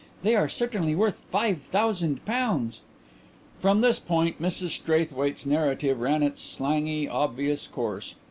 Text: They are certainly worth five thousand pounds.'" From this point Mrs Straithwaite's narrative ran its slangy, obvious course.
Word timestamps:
They 0.23 0.35
are 0.35 0.49
certainly 0.49 0.95
worth 0.95 1.25
five 1.29 1.61
thousand 1.61 2.25
pounds.'" 2.25 2.81
From 3.59 3.81
this 3.81 3.99
point 3.99 4.41
Mrs 4.41 4.69
Straithwaite's 4.69 5.45
narrative 5.45 5.99
ran 5.99 6.23
its 6.23 6.41
slangy, 6.41 7.07
obvious 7.07 7.67
course. 7.67 8.15